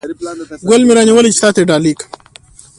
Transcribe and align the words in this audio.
ګل 0.69 0.81
مې 0.87 0.93
را 0.97 1.03
نیولی 1.07 1.31
چې 1.35 1.41
تاته 1.43 1.59
یې 1.61 1.67
ډالۍ 1.69 1.93
کړم 1.99 2.09